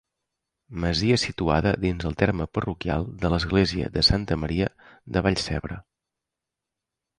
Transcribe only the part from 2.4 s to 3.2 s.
parroquial